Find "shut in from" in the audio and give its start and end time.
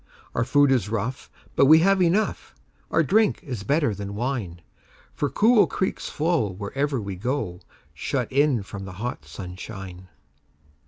7.93-8.85